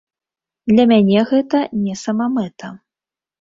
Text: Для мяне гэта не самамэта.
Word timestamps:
Для 0.71 0.85
мяне 0.91 1.19
гэта 1.33 1.61
не 1.85 1.95
самамэта. 2.05 2.73